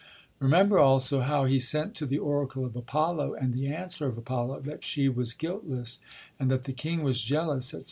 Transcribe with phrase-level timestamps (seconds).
[0.39, 4.61] Remember also how he sent to the Oracle of Apollo, and the answer of Apollo,
[4.61, 5.99] that she was guiltless,
[6.39, 7.77] and that the king was jealous, &c.